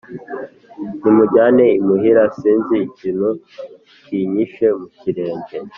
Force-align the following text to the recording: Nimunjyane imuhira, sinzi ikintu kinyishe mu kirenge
Nimunjyane 1.01 1.65
imuhira, 1.79 2.23
sinzi 2.37 2.75
ikintu 2.89 3.29
kinyishe 4.05 4.67
mu 4.77 4.87
kirenge 4.99 5.55